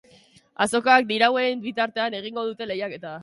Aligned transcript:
Azokak 0.65 1.05
dirauen 1.11 1.63
bitartean 1.67 2.17
egingo 2.23 2.49
dute 2.51 2.71
lehiaketa. 2.73 3.15